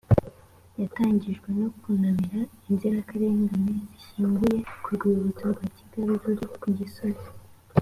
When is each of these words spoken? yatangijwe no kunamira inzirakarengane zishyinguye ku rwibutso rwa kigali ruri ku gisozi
yatangijwe 0.79 1.49
no 1.59 1.67
kunamira 1.79 2.41
inzirakarengane 2.69 3.73
zishyinguye 3.91 4.57
ku 4.83 4.87
rwibutso 4.95 5.45
rwa 5.53 5.67
kigali 5.75 6.13
ruri 6.23 6.45
ku 6.61 6.67
gisozi 6.79 7.27